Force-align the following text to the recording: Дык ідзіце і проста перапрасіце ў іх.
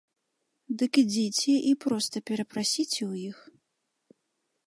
Дык 0.81 0.91
ідзіце 1.01 1.53
і 1.73 1.75
проста 1.85 2.15
перапрасіце 2.31 2.95
ў 3.11 3.29
іх. 3.33 3.37